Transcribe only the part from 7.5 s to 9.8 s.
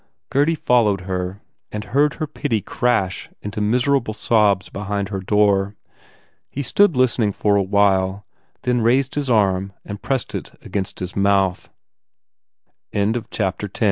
a while then raised his arm